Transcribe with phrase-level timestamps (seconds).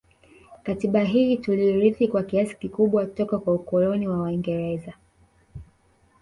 [0.63, 4.93] Katiaba hii tuliirithi kwa kiasi kikubwa toka kwa ukoloni wa waingereza